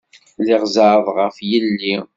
[0.41, 1.95] Lliɣ zeɛɛḍeɣ ɣef yelli.